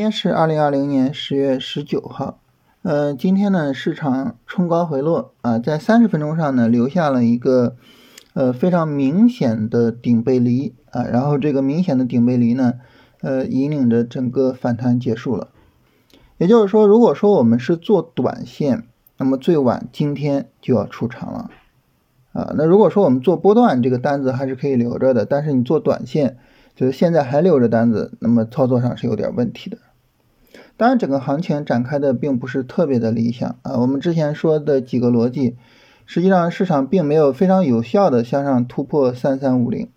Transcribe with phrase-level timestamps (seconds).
[0.00, 2.40] 今天是二零二零年十月十九号，
[2.80, 7.76] 呃，今天呢市场冲高回落啊，在三十分钟上呢留下了一个
[8.32, 12.76] 呃非常明显的顶背离啊，然后这个明显的顶背离呢，
[13.20, 15.48] 呃，引领着整个反弹结束了。
[16.38, 18.84] 也就是说，如果说我们是做短线，
[19.18, 21.50] 那么最晚今天就要出场了
[22.32, 22.54] 啊。
[22.56, 26.38] 那如果说我们做波段，这个单子还是可以留着的，但是你做短线。
[26.74, 29.76] 就是现在还留着单子，那么操作上是有点问题的。
[30.80, 33.76] 当然，整个行情展开的并不是特别的理想啊。
[33.76, 35.58] 我们之前说的几个逻辑，
[36.06, 39.90] 实际上市场并没有非常有效的向上突破三三五零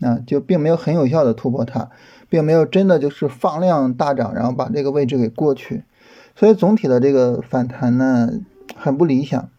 [0.00, 1.90] 啊，就并没有很有效的突破它，
[2.30, 5.84] 并没有真的就是放量大涨，然后把这个位置给过去。
[6.34, 8.30] 所以总体的这个反弹呢，
[8.74, 9.50] 很不理想，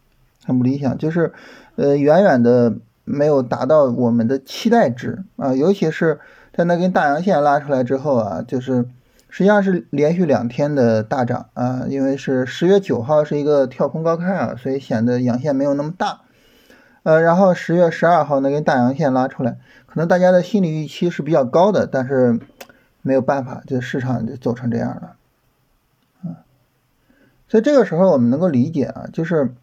[0.44, 1.32] 很不理想，就是
[1.76, 2.76] 呃远远的
[3.06, 6.20] 没有达到我们的期待值啊，尤其是。
[6.54, 8.86] 在那根大阳线拉出来之后啊，就是
[9.32, 16.22] 实际上是连续两天的大涨啊，因为是十月九号是一个跳空高开啊，所以显得阳线没有那么大。
[17.04, 22.42] 呃，然后十月十二号那根大阳线拉出来，可能大家的心理预期是比较高的，但是
[23.02, 25.16] 没有办法，这市场就走成这样了
[26.24, 26.44] 啊。
[27.48, 29.56] 所以这个时候我们能够理解啊，就是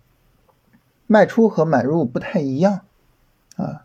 [1.06, 2.80] 卖出和买入不太一样
[3.56, 3.84] 啊。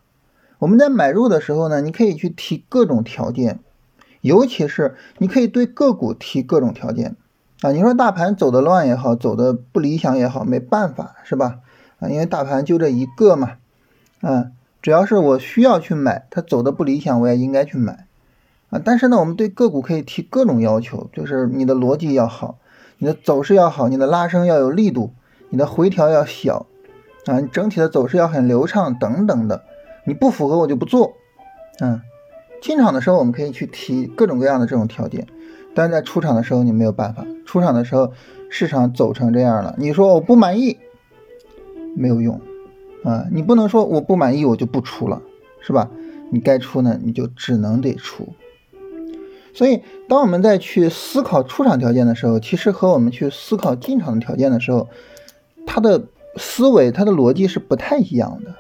[0.60, 3.60] 我们在买入的时候呢，你可以去提各种条件，
[4.24, 7.16] 尤其是你可以对个股提各种条件
[7.62, 7.72] 啊。
[7.72, 11.60] 你说大盘走的乱也好，走的不理想也好，没办法是吧？
[12.00, 13.58] 啊，因为大盘就这一个嘛，
[14.22, 18.08] 啊，只要是我需要去买，它走的不理想，我也应该去买
[18.70, 18.82] 啊。
[18.84, 22.58] 但是呢，我们对个股可以提各种要求，就是你的逻辑要好，
[22.98, 25.14] 你的走势要好，你的拉升要有力度，
[25.50, 26.66] 你的回调要小
[27.26, 29.64] 啊，你整体的走势要很流畅等等的。
[30.06, 31.14] 你不符合我就不做，
[31.80, 32.02] 嗯，
[32.64, 35.28] 进场的时候我们可以去提各种各样的这种条件，
[35.76, 38.14] 但是在出场的时候你没有办法，出场的时候
[38.50, 40.78] 市场走成这样了，你说我不满意，
[41.98, 42.40] 没有用，
[43.04, 45.22] 啊，你不能说我不满意我就不出了，
[45.60, 45.92] 是吧？
[46.32, 48.30] 你该出呢你就只能得出，
[49.54, 54.88] 所以当我们在去思考出场条件的时候，其实和我们去思考进场的条件的时候，
[55.66, 56.06] 它的
[56.38, 58.56] 思维它的逻辑是不太一样的。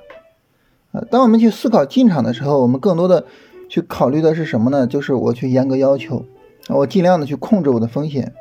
[0.91, 3.25] 啊，当我们去思考进场的时候，我们更多的
[3.73, 4.85] 去考虑的是什么呢？
[4.85, 6.27] 就是我去严格要求，
[6.69, 8.31] 我尽量的去控制我的风险。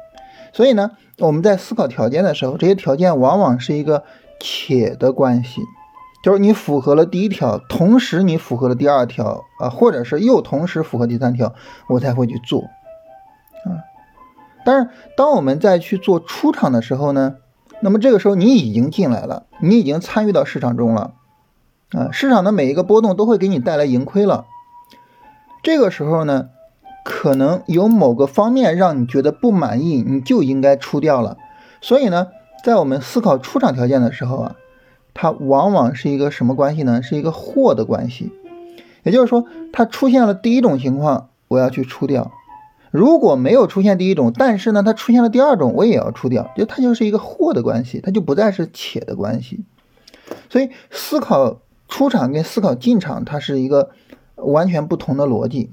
[0.52, 4.04] 所以呢，我们在思考条件的时候，这些条件往往是一个
[4.38, 5.62] 且的关系，
[6.22, 11.54] 就是你符合了第一条，同时你符合了第二条啊，或者是又同时符合第三条，
[11.88, 12.64] 我才会去做
[13.64, 13.80] 啊。
[14.66, 17.36] 但是当我们在去做出场的时候呢，
[17.80, 21.14] 那么这个时候你已经进来了，你已经参与到市场中了。
[21.92, 24.44] 啊，市场的每一个波动都会给你带来盈亏了。
[25.62, 26.50] 这个时候呢，
[27.04, 31.36] 可能有某个方面让你觉得不满意，你就应该出掉了。
[31.80, 32.28] 所以呢，
[32.64, 34.56] 在我们思考出场条件的时候啊，
[35.14, 37.02] 它往往是一个什么关系呢？
[37.02, 38.32] 是一个或的关系。
[39.04, 42.30] 也就是说，它出现了第一种情况，我要去出掉；
[42.90, 46.50] 如果没有出现第一种，但是呢，它出现了第二种，我也要出掉。
[46.56, 49.64] 就它就是一个或的关系，它就不再是且的关系。
[50.50, 51.58] 所以思考。
[51.88, 53.90] 出场跟思考进场，它是一个
[54.44, 55.70] 完全不同的逻辑。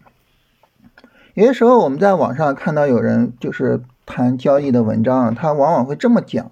[1.33, 6.51] 有些时候我们在网上看到有人就是谈交易的文章，他往往会这么讲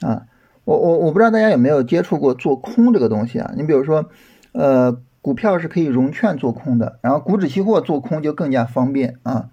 [0.00, 0.26] 啊。
[0.64, 3.52] 我我我不知道大家有没有接触过做空这个东西啊？
[3.56, 4.06] 你比如说，
[4.52, 9.48] 呃，股票是可以融券做空的，然后股指期货做空就更加方便啊。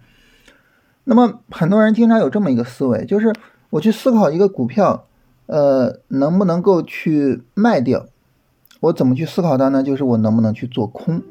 [1.06, 3.34] 那么很多人经常有这么一个思维，就是
[3.72, 5.08] 我去思考一个股票，
[5.48, 8.06] 呃，能不能够去卖掉。
[8.82, 9.82] 我怎么去思考它呢？
[9.82, 11.24] 就是我能不能去做空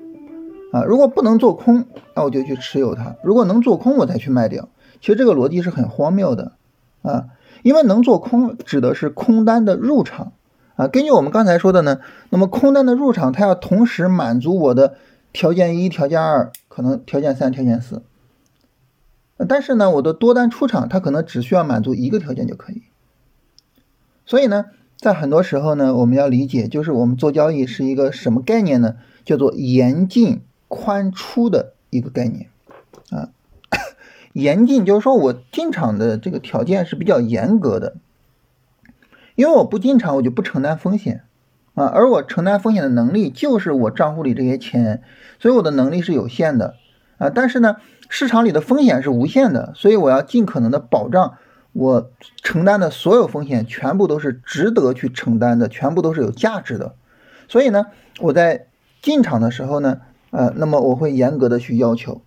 [0.73, 0.83] 啊？
[0.85, 4.69] 如果不能做空，那我就去持有它；如果能做空，我再去卖掉。
[5.01, 6.53] 其实这个逻辑是很荒谬的
[7.03, 7.27] 啊，
[7.63, 10.33] 因为能做空指的是空单的入场
[10.77, 10.89] 啊。
[10.89, 12.01] 根据我们刚才说的呢，
[12.31, 14.97] 那么空单的入场，它要同时满足我的
[15.33, 18.03] 条件一、条件二，可能条件三、条件四。
[19.49, 22.83] 但是呢，我的多单出场，它可能只需要满足一个条件就可以。
[24.27, 24.67] 所以呢。
[25.01, 28.97] 在很多时候呢，我们要理解，就是我们做交易是一个什么概念呢？
[29.25, 32.49] 叫做严禁宽出的一个概念
[33.11, 33.31] 啊。
[34.33, 37.97] 严禁就是说我进场的这个条件是比较严格的，
[39.35, 41.25] 因为我不进场，我就不承担风险
[41.75, 41.87] 啊。
[41.87, 45.03] 而我承担风险的能力就是我账户里这些钱，
[45.41, 46.77] 所以我的能力是有限的
[47.17, 47.31] 啊。
[47.31, 47.77] 但是呢，
[48.09, 51.39] 市场里的风险是无限的，所以我要尽可能的保障。
[51.73, 52.11] 我
[52.43, 56.95] 承担的所有风险全部都是值得去承担的，全部都是有价值的。
[57.49, 57.87] 所以呢，
[58.21, 58.67] 我在
[59.01, 60.01] 进场的时候呢，
[60.31, 62.21] 呃，那么我会严格的去要求。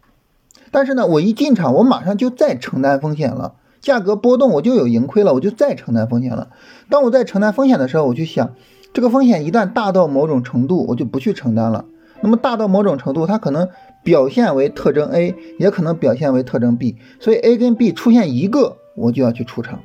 [0.71, 6.49] 但是呢，我一进场，我马上就再承担风险了，价格波动我就有盈亏了，我就再承担风险了。
[6.89, 8.53] 当我在承担风险的时候，我去想，
[8.93, 11.85] 这个风险一旦大到某种程度，我就不去承担了。
[12.21, 13.67] 那么大到某种程度，它可能
[14.03, 19.79] 表现为特征 A，也可能表现为特征 B，所以 A 跟 B 出现一个，我就要去出场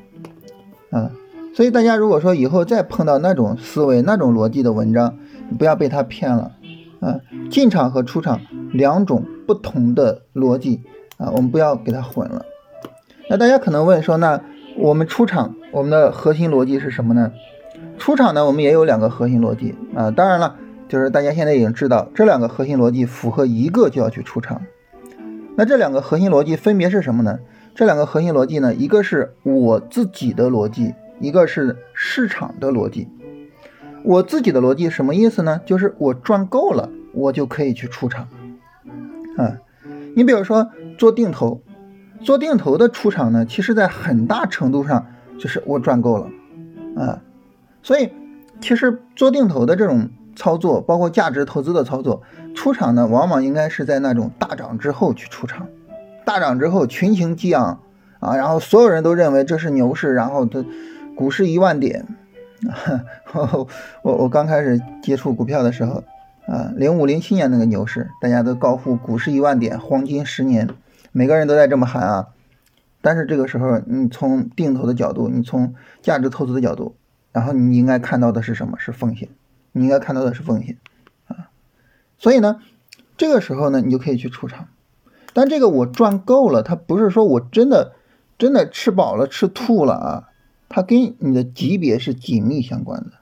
[0.90, 1.10] 啊。
[1.54, 5.16] 所以大家如果说以后再碰到那种思维、那种逻辑的文章，
[5.58, 6.52] 不要被他骗了
[7.00, 7.20] 啊！
[7.50, 8.40] 进场和出场
[8.72, 10.82] 两种不同的逻辑
[11.16, 12.44] 啊，我们不要给它混了。
[13.28, 14.40] 那大家可能问说，那
[14.76, 17.32] 我们出场，我们的核心逻辑是什么呢？
[17.98, 20.10] 出场呢，我们也有两个核心逻辑啊。
[20.10, 20.56] 当然了，
[20.88, 24.62] 就是大家现在已经知道，这两个核心逻辑符合一个就要去出场。
[25.56, 27.38] 那这两个核心逻辑分别是什么呢？
[27.74, 30.94] 这两个核心逻辑呢，一个是我自己的逻辑。
[31.18, 33.08] 一个是市场的逻辑，
[34.06, 35.60] 我自己的逻辑什么意思呢？
[35.66, 38.28] 就是我赚够了，我就可以去出场。
[39.36, 39.58] 啊，
[40.14, 41.60] 你比如说做定投，
[42.20, 45.06] 做定投的出场呢，其实在很大程度上
[45.40, 46.30] 就是我赚够了，
[47.02, 47.20] 啊，
[47.82, 48.12] 所以
[48.60, 52.22] 其实做定投的这种操作，包括价值投资的操作，
[52.54, 55.66] 出场呢，往往应该是在那种大涨之后去出场，
[56.24, 57.80] 大涨之后群情激昂
[58.20, 60.64] 啊，然后所有人都认为这是牛市，然后它。
[61.16, 62.06] 股市一万点，
[64.02, 66.02] 我我刚开始接触股票的时候，
[66.46, 70.68] 啊，零五零七年那个牛市，大家都高呼股市一万点，黄金十年，
[71.12, 72.28] 每个人都在这么喊啊。
[73.00, 76.96] 但是这个时候，你从定投的角度，你从价值投资的角度，
[77.32, 78.76] 然后你应该看到的是什么？
[78.78, 79.28] 是风险，
[79.72, 80.76] 你应该看到的是风险
[81.28, 81.50] 啊。
[82.18, 82.60] 所以呢，
[83.16, 84.68] 这个时候呢，你就可以去出场。
[85.32, 87.92] 但这个我赚够了，它不是说我真的
[88.38, 90.28] 真的吃饱了吃吐了啊。
[90.76, 93.12] 它跟你的级别是紧密相关的。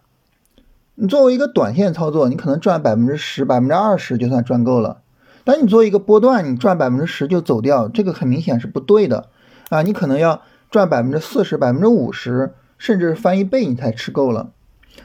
[0.97, 5.03] 你作为一个短线操作，你可能赚百分之十、百分之二十就算赚够了。
[5.45, 9.29] 但你做一个波段，你赚百分之十就走掉，这个很明显是不对的
[9.69, 9.83] 啊！
[9.83, 14.51] 你可能要赚百分之四十、百分之五十，甚至翻一倍你才吃够了。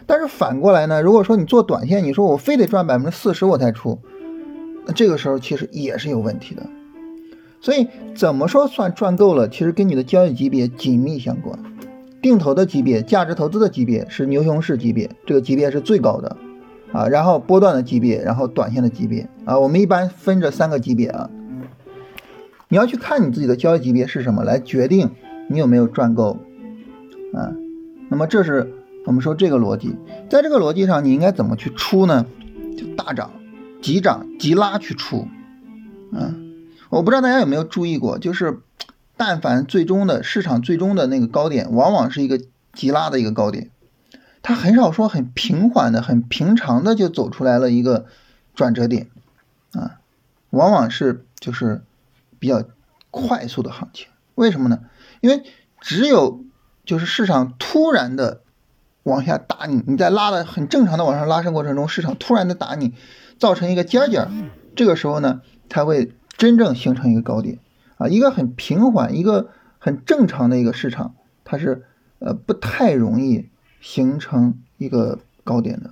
[0.07, 3.99] 但是反过来呢，如果说你做短线，你说我非得赚百分之四十我才出，
[4.87, 6.63] 那这个时候其实也是有问题的。
[7.61, 11.59] 所以怎么说算赚够了，其实跟你的交易级别紧密相关。
[12.21, 16.35] 定投的级别，价值投资的级别是牛熊市级别，这个级别是最高的
[16.91, 17.07] 啊。
[17.07, 19.57] 然后波段的级别，然后短线的级别啊。
[19.57, 21.29] 我们一般分这三个级别啊。
[22.67, 25.09] 你要去看你自己的交易级别是什么，来决定
[25.49, 26.37] 你有没有赚够
[27.33, 27.55] 啊。
[28.09, 28.69] 那么这是
[29.05, 29.95] 我们说这个逻辑，
[30.29, 32.25] 在这个逻辑上，你应该怎么去出呢？
[32.77, 33.31] 就大涨、
[33.81, 35.25] 急涨、急拉去出。
[36.11, 38.59] 嗯，我不知道大家有没有注意过，就是。
[39.19, 42.39] 但凡最终的市场最终的那个高点，往往是一个
[42.71, 43.69] 急拉的一个高点，
[44.41, 48.05] 它很少说很平缓的、很平常的就走出来了一个
[48.55, 49.09] 转折点，
[49.73, 49.99] 啊，
[50.51, 51.81] 往往是就是
[52.39, 52.63] 比较
[53.11, 54.07] 快速的行情。
[54.35, 54.79] 为什么呢？
[55.19, 55.43] 因为
[55.81, 56.45] 只有
[56.85, 58.39] 就是市场突然的
[59.03, 62.93] 往下打你，你在拉的很正常的往上拉升过程中，市场突然的打你，
[63.37, 67.59] 造成一个尖尖，这个时候呢，才会真正形成一个高点。
[67.99, 71.85] 啊，一个很平缓、一个很正常的一个市场，它是
[72.19, 73.49] 呃不太容易
[73.81, 75.89] 形成一个高点的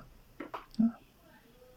[0.82, 0.96] 啊，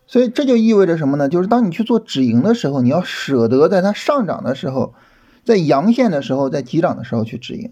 [0.07, 1.27] 所以这就意味着什么呢？
[1.27, 4.93] 就是当你去做止盈的时候，你要舍得在它上涨的时候，
[5.43, 7.71] 在阳线的时候，在急涨的时候去止盈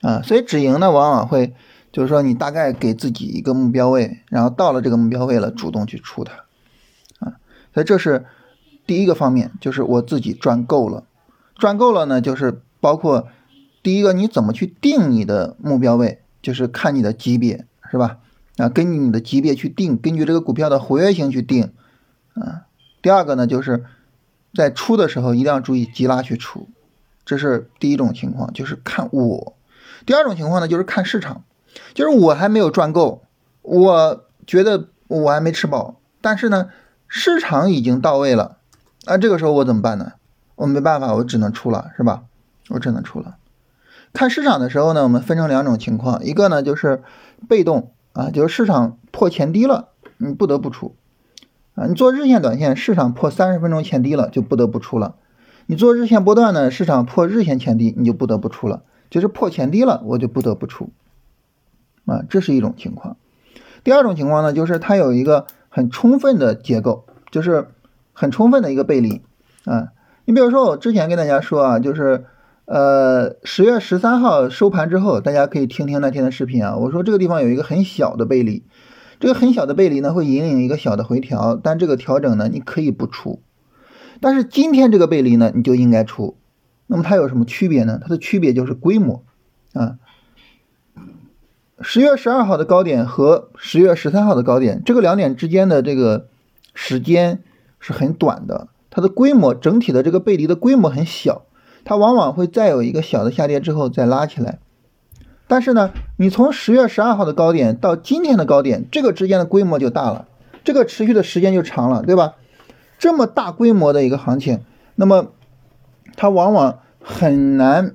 [0.00, 0.20] 啊。
[0.22, 1.54] 所以止盈呢，往往会
[1.92, 6.32] 就是说你大概给自己一个目标位，然后到了这个目标位了，主动去出它
[7.20, 7.38] 啊。
[7.72, 8.26] 所以这是
[8.84, 11.04] 第一个方面，就是我自己赚够了。
[11.58, 13.28] 赚够了呢，就是包括
[13.82, 18.18] 第一个，你怎么去定你的目标位，就是看你的级别，是吧？
[18.56, 21.72] 啊，根据你的级别去定，根据这个股票的活跃性去定，
[22.34, 22.62] 啊。
[23.02, 23.84] 第二个呢，就是
[24.54, 26.68] 在出的时候一定要注意急拉去出，
[27.24, 29.54] 这是第一种情况，就是看我。
[30.06, 31.44] 第二种情况呢，就是看市场，
[31.94, 33.22] 就是我还没有赚够，
[33.62, 36.70] 我觉得我还没吃饱，但是呢，
[37.06, 38.58] 市场已经到位了，
[39.06, 40.12] 那这个时候我怎么办呢？
[40.58, 42.24] 我没办法，我只能出了，是吧？
[42.68, 43.36] 我只能出了。
[44.12, 47.04] 看市场的时候呢，我们分成两种情况，一个呢就是
[47.48, 50.96] 被动啊，就是市场破前低了，你不得不出
[51.76, 51.86] 啊。
[51.86, 55.14] 你做日线、短线，市场破三十分钟前低了，就不得不出了。
[55.66, 60.90] 你做日线波段呢，市场破日线前低，你就不得不出了，就是破前低了，我就不得不出
[62.04, 62.24] 啊。
[62.28, 63.16] 这是一种情况。
[63.84, 67.68] 第二种情况呢，就是它有一个很充分的结构，就是
[68.12, 69.22] 很充分的一个背离
[69.64, 69.92] 啊。
[70.28, 72.26] 你比如说，我之前跟大家说啊，就是，
[72.66, 76.76] 呃，十月十三号收盘之后，大家可以听听那天的视频啊。
[76.76, 78.62] 我说这个地方有一个很小的背离，
[79.20, 83.40] 这个很小的背离呢，会引领一个小的回调，但这个调整呢，你可以不出。
[84.20, 86.36] 但是今天这个背离呢，你就应该出。
[86.88, 87.98] 那么它有什么区别呢？
[88.02, 89.24] 它的区别就是规模
[89.72, 89.96] 啊。
[91.80, 96.28] 十月十二号的高点和十月十三号的高点，这个两点之间的这个
[96.74, 97.42] 时间
[97.80, 101.42] 是很短的，它的规模整体的这个背离的规模很小，
[101.84, 104.58] 它往往会再有一个小的下跌之后再拉起来。
[105.46, 110.26] 但是呢，你从十月十二号的高点到今天的高点，这个之间的规模就大了，
[110.64, 112.34] 这个持续的时间就长了，对吧？
[112.98, 114.62] 这么大规模的一个行情，
[114.96, 115.28] 那么
[116.16, 117.94] 它往往很难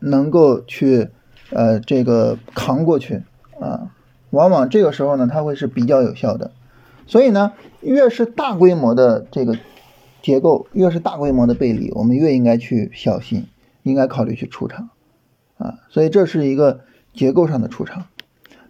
[0.00, 1.10] 能够去。
[1.50, 3.22] 呃，这个扛过去
[3.60, 3.92] 啊，
[4.30, 6.50] 往往这个时候呢，它会是比较有效的。
[7.06, 7.52] 所以呢，
[7.82, 9.56] 越是大规模的这个
[10.26, 13.46] 结构，越是大规模的背离，我们越应该去小心，
[13.84, 14.90] 应该考虑去出场
[15.56, 15.78] 啊。
[15.88, 16.80] 所以这是一个
[17.14, 18.06] 结构上的出场。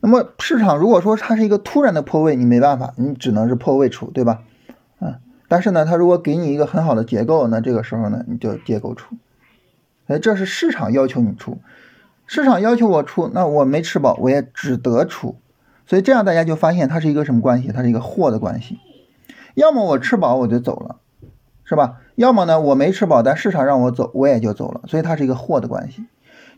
[0.01, 4.43] 那么市场如果说它是一个突然的破位，你没办法，你只能是破位出，对吧？
[4.99, 5.17] 啊，
[5.49, 9.17] 但是呢，它如果给你一个很好的结构，那这个时候呢，你就结构出。
[10.09, 11.57] 哎，这是市场要求你出。
[12.27, 15.37] 市场要求我出，那我没吃饱，我也只得出，
[15.87, 17.69] 所以这样大家就发现它是一个什么关系？
[17.69, 18.79] 它是一个货的关系。
[19.55, 20.97] 要么我吃饱我就走了，
[21.67, 21.97] 是吧？
[22.15, 24.81] 要么呢我没吃饱，但市场让我走，我也就走了。
[24.87, 26.07] 所以它是一个货的关系。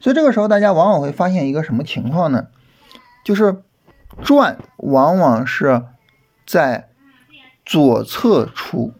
[0.00, 2.46] 所以这个时候大家往往会发现一个什么情况呢？
[3.24, 3.62] 就是
[4.22, 5.82] 赚往往是
[6.46, 6.88] 在
[7.66, 8.94] 左侧出，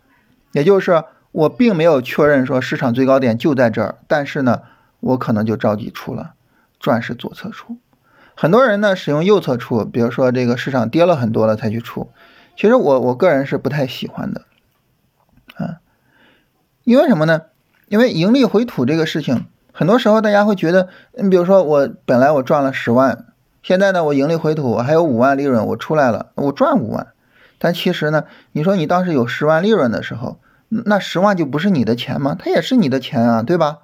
[0.53, 4.63] 也就是我并没有确认说市场最高点就在这儿，但是呢
[5.01, 6.35] 我可能就着急出了。
[6.81, 7.77] 赚是左侧出，
[8.37, 12.13] 很多人呢使用右侧出，比如说这个市场跌了很多了才去出，
[12.57, 14.43] 其实我我个人是不太喜欢的，
[15.57, 15.81] 啊，
[16.89, 17.43] 因为什么呢？
[17.89, 23.27] 因为盈利回吐这个事情，很多时候大家会觉得，你比如说我本来我赚了十万，
[23.63, 27.09] 现在呢我盈利回吐，我还有五万利润，我出来了，我赚五万，
[27.59, 30.41] 但其实呢，你说你当时有十万利润的时候，
[30.71, 32.35] 那十万就不是你的钱吗？
[32.39, 33.81] 它也是你的钱啊，对吧？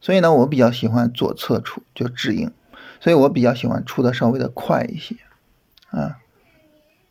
[0.00, 2.50] 所以呢，我比较喜欢左侧出，就止盈，
[2.98, 5.16] 所以我比较喜欢出的稍微的快一些，
[5.90, 6.16] 啊，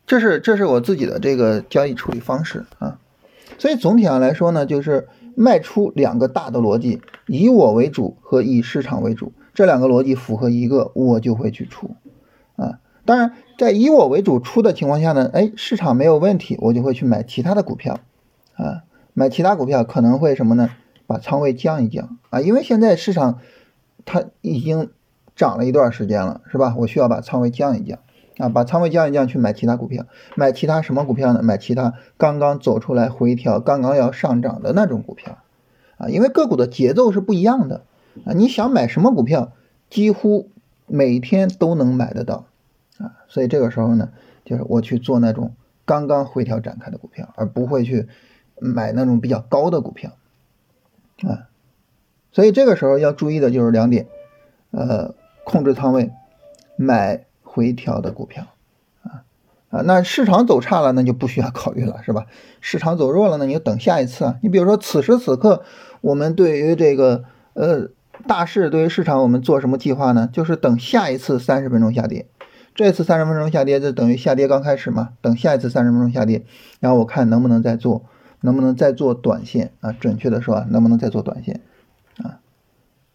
[0.04, 2.98] 这是这是我自己的这个交易处理方式啊。
[3.62, 11.94] 所以总体上来说呢，就是卖出两个大的逻辑，以我为主和以市场为主，这两个逻辑符合一个，我就会去出，
[12.56, 18.00] 啊，当然在以我为主出的情况下呢，哎，市场没有问题，我就会去买其他的股票，
[18.56, 18.82] 啊，
[19.14, 20.68] 买其他股票可能会什么呢？
[21.06, 23.38] 把仓位降一降啊，因为现在市场
[24.04, 24.90] 它已经
[25.36, 26.74] 涨了一段时间了，是吧？
[26.76, 28.00] 我需要把仓位降一降
[28.38, 31.42] 啊，把仓位降一降，去买其他股票，买其他什么股票呢？
[31.42, 35.38] 买其他刚刚走出来回调、刚刚要上涨的那种股票
[35.98, 37.82] 啊，因为个股的节奏是不一样的
[38.24, 38.32] 啊。
[38.32, 39.52] 你想买什么股票，
[39.90, 40.50] 几乎
[40.86, 42.46] 每天都能买得到
[42.98, 44.10] 啊，所以这个时候呢，
[44.44, 48.08] 就是我去做那种刚刚回调展开的股票，而不会去
[48.58, 50.12] 买那种比较高的股票。
[51.22, 51.48] 啊，
[52.32, 54.08] 所以这个时候要注意的就是两点，
[54.70, 56.10] 呃，控制仓位，
[56.76, 58.46] 买回调的股票，
[59.02, 59.24] 啊
[59.68, 62.26] 啊，那市场走差了，那就不需要考虑了，是吧？
[62.62, 64.38] 市场走弱了，那你就等下一次啊。
[64.42, 65.62] 你比如说此时此刻，
[66.00, 67.90] 我们对于这个呃
[68.26, 70.28] 大势，对于市场，我们做什么计划呢？
[70.32, 72.26] 就是等下一次三十分钟下跌，
[72.74, 76.44] 这次三十分钟下跌就等于下跌刚开始嘛，等下一次三十分钟下跌，
[76.80, 78.04] 然后我看能不能再做。
[78.44, 79.92] 能不能再做短线啊？
[79.92, 81.60] 准确的说，能不能再做短线
[82.16, 82.40] 啊？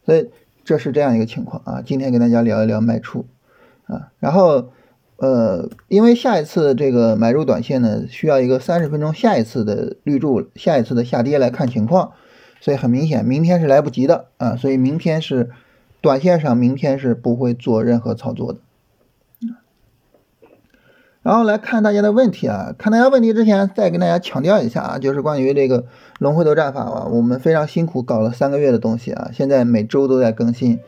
[0.06, 0.30] 所以
[0.64, 1.82] 这是这样一个情况啊。
[1.86, 3.26] 今天跟大家聊一聊卖出
[3.88, 4.70] 啊，然后
[5.18, 12.12] 呃，因为下一次这个买入短线呢，需要一个三十分钟下一次的绿柱，下一次的下跌来看情况，
[12.62, 14.56] 所以很明显，明天是来不及的啊。
[14.56, 15.50] 所以明天是
[16.02, 18.60] 短线上，明天是不会做任何操作的。
[21.24, 25.84] 然后来看大家的问题啊，看大家问题之前再跟大家强调一下啊，就是关于这个
[26.20, 30.80] 龙回头战法啊，我们非常辛苦搞了三个月的东西啊，现在每周都在更新，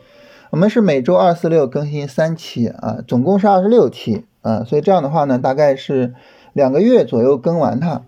[0.50, 6.14] 我们是每周二四六更新三期啊，总共是二十六期啊，所以这样的话呢，大概是
[6.52, 8.02] 两个月左右更完它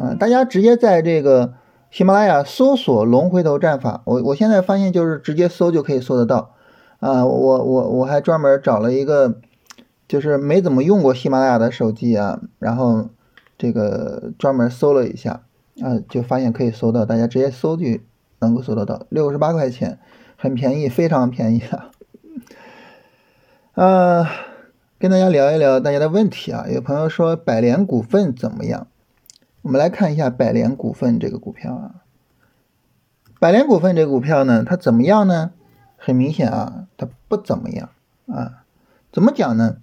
[0.00, 1.54] 啊，大家直接在这个
[1.90, 6.54] 喜马拉雅搜索龙回头战法，我我现在发现就是直接搜就可以搜得到
[7.00, 9.36] 啊，我我我还专门找了一个。
[10.08, 13.08] 就是没怎么用过喜马拉雅的手机啊，然后
[13.58, 15.42] 这个专门搜了一下
[15.82, 17.86] 啊，就发现可以搜到，大家直接搜就
[18.38, 19.98] 能够搜得到，六十八块钱，
[20.46, 21.90] 很便宜，非常便宜啊。
[23.74, 24.24] 呃，
[24.96, 28.86] 跟大家聊一聊大家的问题啊，有朋友说百联股份怎么样？
[29.62, 31.94] 我们来看一下百联股份这个股票啊，
[33.40, 35.50] 百联股份这个股票呢，它怎么样呢？
[35.96, 37.88] 很明显啊，它不怎么样
[38.28, 38.62] 啊，
[39.10, 39.78] 怎么讲呢？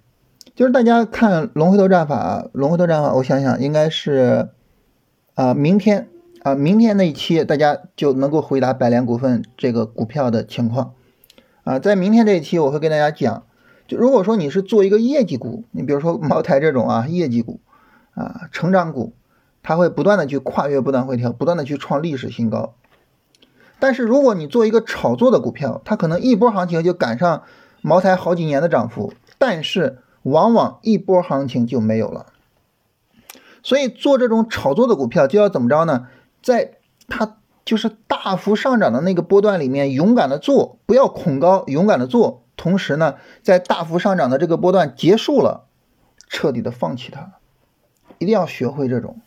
[0.54, 4.48] 就是大家看龙回头战法，龙回头战法，我想想应该是
[5.34, 6.08] 啊，明天
[6.44, 10.92] 啊，明天那一期大家就能够回答百联股份这个股票的情况
[11.64, 13.44] 啊，在明天这一期我会跟大家讲，
[13.88, 17.60] 就如果说你是做一个业绩股，你比如说茅台这种啊业绩股
[18.12, 19.14] 啊成长股，
[19.62, 22.74] 它会不断的去跨越，不断回调，不断的去创历史新高。
[23.78, 27.44] 但是如果你做一个炒作的股票，它可能一波行情就赶上
[27.80, 32.26] 茅台好几年的涨幅，但是往往一波行情就没有了。
[33.62, 36.06] 所以做这种炒作的股票就要怎么着呢？
[36.44, 36.72] 在
[37.08, 42.44] 它就是大幅上涨的那个波段里面，勇敢的做，不要恐高，勇敢的做。
[42.54, 45.64] 同时呢，在大幅上涨的这个波段结束了，
[46.28, 47.32] 彻底的放弃它，
[48.18, 49.22] 一定要学会这种，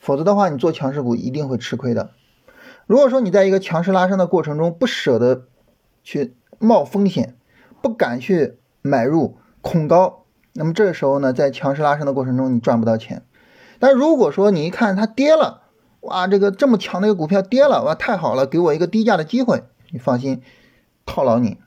[0.00, 2.10] 否则的话，你做强势股一定会吃亏的。
[2.86, 5.44] 如果说你在一个强势拉升的过程中不舍得
[6.02, 7.36] 去冒风险，
[7.80, 10.24] 不敢去买入，恐高，
[10.54, 13.22] 那么这时候呢，在强势拉升的过程中你赚不到钱。
[13.78, 15.67] 但如果说你一看它跌了，
[16.00, 20.42] 哇，这个这么强的一个股票跌了，哇，太好了，给我一个低价的机会，你放心，
[21.04, 21.58] 套牢你。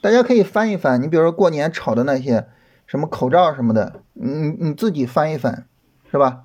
[0.00, 2.46] 大家可以翻一翻，你比如说过年炒的那些
[2.86, 5.66] 什么口罩什么的，你你自己翻一翻，
[6.10, 6.44] 是吧？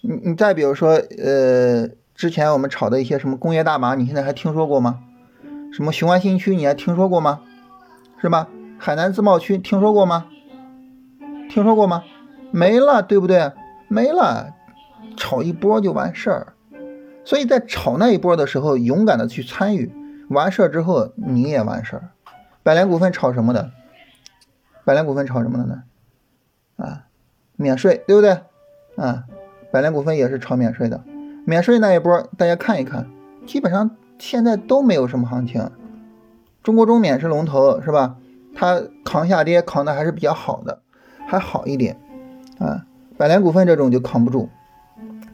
[0.00, 5.00] 你你再比如说，呃，之前我们炒的一些什么工业大麻，你现在还听说过吗？
[5.72, 7.40] 什么雄安新区你还听说过吗？
[8.20, 8.48] 是吧？
[8.78, 10.26] 海南自贸区听说过吗？
[11.50, 12.02] 听说过吗？
[12.50, 13.52] 没了，对不对？
[13.88, 14.54] 没了，
[15.16, 16.54] 炒一波就完事儿，
[17.24, 19.92] 所以在炒那一波的时候，勇敢的去参与，
[20.28, 22.10] 完事儿之后你也完事儿。
[22.62, 23.70] 百联股份炒什么的？
[24.84, 25.82] 百联股份炒什么的呢？
[26.76, 27.06] 啊，
[27.56, 28.40] 免税，对不对？
[28.96, 29.24] 啊，
[29.70, 31.02] 百联股份也是炒免税的。
[31.44, 33.06] 免税那一波，大家看一看，
[33.46, 35.70] 基本上现在都没有什么行情。
[36.62, 38.16] 中国中免是龙头，是吧？
[38.54, 40.82] 它扛下跌扛的还是比较好的，
[41.26, 41.96] 还好一点
[42.58, 42.84] 啊。
[43.16, 44.48] 百联股份这种就扛不住，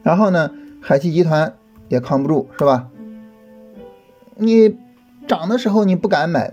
[0.05, 1.57] 然后呢，海汽集团
[1.89, 2.89] 也扛不住，是吧？
[4.37, 4.79] 你
[5.27, 6.53] 涨的时候你不敢买，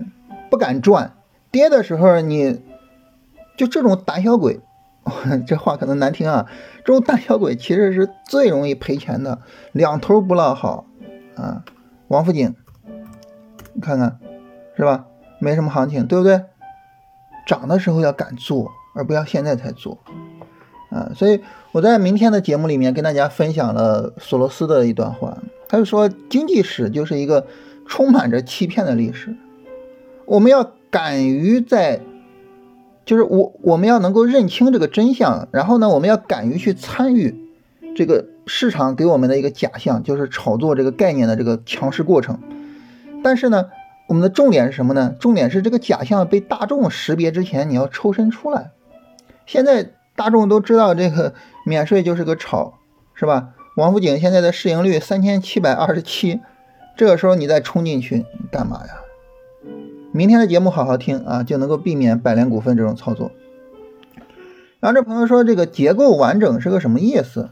[0.50, 1.12] 不敢赚；
[1.52, 2.60] 跌的时候你
[3.56, 4.60] 就这种胆小鬼，
[5.46, 6.46] 这话可能难听啊，
[6.84, 9.40] 这种胆小鬼其实是最容易赔钱的，
[9.72, 10.86] 两头不落好
[11.36, 11.64] 啊。
[12.08, 12.54] 王府井，
[13.74, 14.18] 你看看，
[14.76, 15.06] 是吧？
[15.38, 16.44] 没什么行情，对不对？
[17.46, 19.98] 涨的时候要敢做，而不要现在才做。
[20.90, 27.46] 啊，所以我在明天的节目里面跟大家分享了索罗斯的一段话，他就说经济史就是一个
[27.86, 29.34] 充满着欺骗的历史，
[30.26, 32.02] 我们要敢于在，
[33.06, 37.34] 就是我我们要能够认清这个真相，然后呢，我们要敢于去参与
[37.96, 42.38] 这个市场给我们的一个假象，就是炒作这个概念的这个强势过程。
[43.24, 43.70] 但是呢，
[44.08, 45.14] 我们的重点是什么呢？
[45.18, 48.72] 重点是这个假象被大众识别之前，你要抽身出来。
[49.46, 49.92] 现在。
[50.14, 51.32] 大众都知道这个
[51.64, 52.74] 免税就是个炒，
[53.14, 53.50] 是吧？
[53.76, 56.40] 王府井现在的市盈率三千七百二十七，
[56.96, 59.00] 这个时候你再冲进去干嘛呀？
[60.12, 63.30] 明天的节目好好听啊，就能够避免百联股份这种操作。
[64.80, 67.50] 然后这朋友说这个结构完整是个什么意思？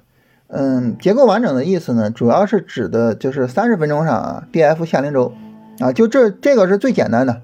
[0.49, 5.33] 嗯，结构完整的意思呢，主要是指的就是三十分钟上啊，D F 下零轴
[5.79, 7.41] 啊，就这这个是最简单的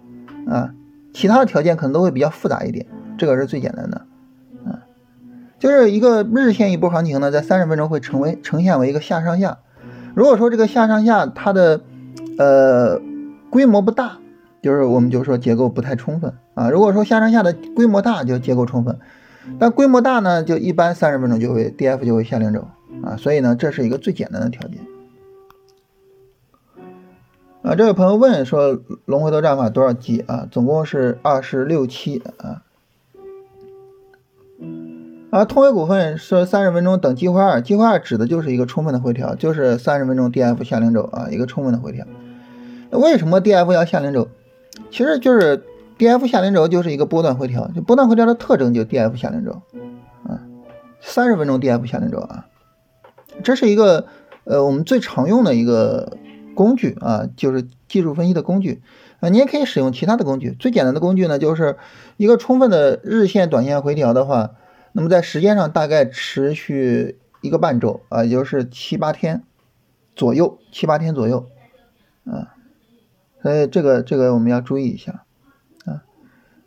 [0.47, 0.75] 啊，
[1.15, 2.85] 其他的条件可能都会比较复杂一点，
[3.17, 4.05] 这个是最简单的。
[5.59, 9.59] 就是一个日线一波行情呢，在三十分钟会成为呈现为一个下上下。
[10.15, 11.81] 如果说这个下上下它的
[12.39, 13.01] 呃
[13.51, 14.19] 规模不大，
[14.63, 16.69] 就是我们就说结构不太充分啊。
[16.71, 18.99] 如果说下上下的规模大，就结构充分。
[19.59, 22.67] 但规模大呢，就一般三十分钟就会 D F 就会下零轴
[23.03, 23.17] 啊。
[23.17, 24.81] 所以呢，这是一个最简单的条件。
[27.63, 30.49] 啊，这位朋友问说龙回头战法多少级啊？
[30.51, 32.63] 总共是二十六期啊。
[35.31, 42.07] 啊，通威股份说三十分钟等计划二，计划二指的就是一个充分的回调，就是三十分钟 D F 下零轴啊，一个充分的回调。
[42.91, 44.29] 为什么 D F 要下零轴？
[44.91, 45.65] 其实就是
[45.99, 49.61] D F 下零轴就是一个波段回调，就波段回调的特征就 D F 下零轴
[50.29, 50.41] 啊，
[51.01, 52.47] 三十分钟 D F 下零轴啊，
[53.43, 54.07] 这是一个
[54.45, 56.17] 呃我们最常用的一个
[56.55, 58.81] 工具啊，就是技术分析的工具
[59.19, 61.77] 啊，你也可以使用其他的工具，最简单的工具呢就是
[62.17, 64.53] 一个充分的日线、短线回调的话。
[64.97, 69.43] 那么在时间上大概持续一个半周啊，也就是七八天
[70.15, 71.45] 左右，七八天左右，
[72.25, 72.57] 啊，
[73.43, 75.25] 所以这个这个我们要注意一下
[75.85, 76.03] 啊。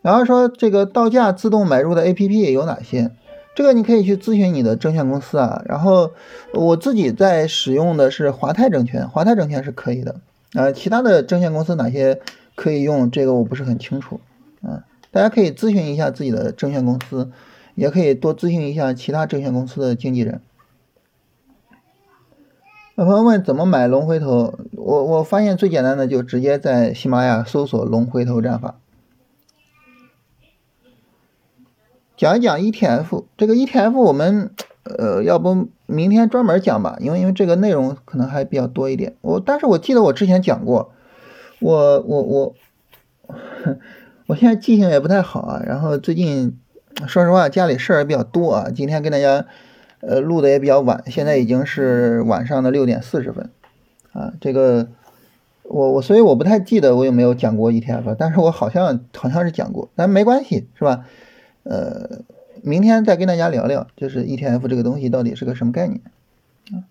[0.04, 3.10] 然后说这个到价自动买入的 A P P 有哪些？
[3.56, 5.64] 这个你可以去咨询你的证券公司啊。
[5.66, 6.12] 然后
[6.54, 10.18] 我自己在使用的是华泰证券，华泰证券是可以的
[10.54, 10.72] 啊。
[10.72, 12.22] 其他的证券公司哪些
[12.54, 13.10] 可以用？
[13.10, 14.22] 这个我不是很清楚
[14.62, 14.86] 啊。
[15.10, 17.32] 大家可以咨询一下自己的证券公司。
[17.80, 20.42] 也可以多咨询一下其他证券公司的经纪人。
[22.96, 28.76] 有朋友问怎么买龙回头，我我发现最简单的就直接在喜马拉雅搜索龙回头战法。
[32.18, 34.52] 讲一讲 ETF，这个 ETF 我们
[34.84, 39.16] 呃要不明天专门讲吧，因为因为这个内容可能还比较多一点。
[39.22, 40.92] 我但是我记得我之前讲过，
[41.62, 42.56] 我我我，
[44.28, 45.64] 我现在记性也不太好啊。
[45.66, 46.60] 然后最近
[47.08, 49.46] 说实话家里事儿也比较多啊，今天跟大家
[50.02, 53.50] 呃录的也比较晚，现在已经是晚上的六点四十分
[54.12, 54.34] 啊。
[54.42, 54.88] 这个
[55.64, 61.06] 我我所以我不太记得我有没有讲过 ETF，但是我好像好像是讲过，但没关系是吧？
[61.64, 62.22] 呃，
[62.62, 66.02] 明天再跟大家聊聊，就是 ETF 这个东西到底是个什么概念
[66.72, 66.88] 啊？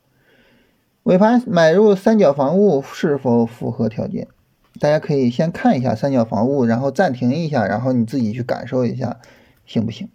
[1.02, 4.28] 尾盘买入三角房屋是否符合条件？
[4.78, 9.18] 大家可以先看一下三角房屋，然后暂停一下，然后你自己去感受一下，
[9.68, 10.08] 行不行？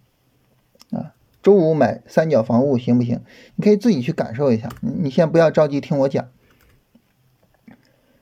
[0.92, 3.22] 啊，周五买三角房屋行不行？
[3.56, 6.28] 你可以自己去感受一下，你先不要着急听我讲。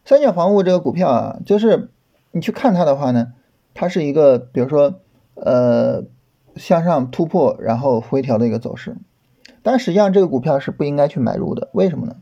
[0.05, 1.89] 三角房屋这个股票啊，就是
[2.29, 3.33] 你去看它的话呢，
[3.73, 4.99] 它是一个，比如说，
[5.33, 6.03] 呃。
[6.57, 8.97] 向上突破，然后回调的一个走势，
[9.63, 11.69] 但实际上这个股票是不应该去买入的。
[11.71, 12.17] 为什么呢？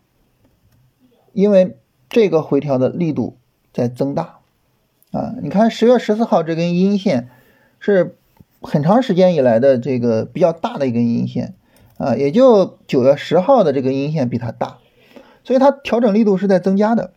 [1.34, 3.38] 因为这个回调的力度
[3.74, 4.38] 在增大
[5.12, 5.34] 啊！
[5.42, 7.28] 你看十月十四号这根阴线
[7.80, 8.19] 是
[8.62, 11.56] 很长时间以来的这个比较大的一根阴线
[11.98, 14.78] 啊，也就九月十号的这个阴线比它大，
[15.44, 17.14] 所以它调整力度是在增加的。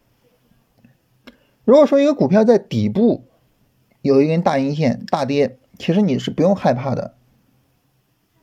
[1.64, 3.24] 如果说一个股票在底部
[4.00, 7.14] 有一根大阴线大跌，其实你是不用害怕的，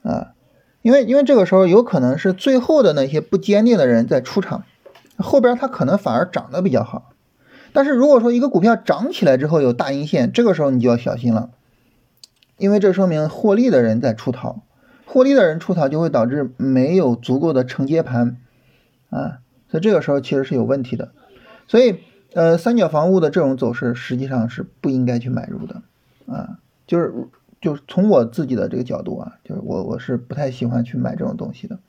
[0.04, 0.34] 啊，
[0.82, 4.64] 因为因为这个时候有可能是最后的那些不坚定的人在出场，
[5.18, 7.12] 后边它可能反而涨得比较好。
[7.72, 11.52] 但是如果说一个股票涨起来之后有大阴线，这个时候你就要小心了，
[12.60, 14.62] 因为这说明获利的人在出逃，
[15.06, 18.38] 获利的人出逃就会导致没有足够的承接盘，
[19.10, 21.12] 啊，所以这个时候其实是有问题的。
[21.68, 22.00] 所以
[22.34, 25.82] 呃，三角房屋的这种走势实际上是不应该去买入的，
[26.28, 26.60] 啊。
[26.86, 27.14] 就是，
[27.62, 31.80] 就是从我自己的这个角度啊，就是我我是不太喜欢去买这种东西的。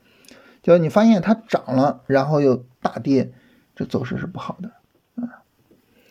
[0.63, 3.33] 就是你发现它涨了，然后又大跌，
[3.75, 4.73] 这走势是不好的
[5.15, 5.41] 啊。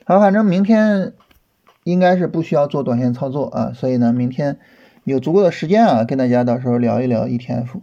[0.06, 1.13] 好，反正明天
[1.91, 4.58] 应该是不需要做短线操作啊，所以呢，明天
[5.04, 7.82] 有足够的时间啊，跟大家到时候聊一聊 ETF。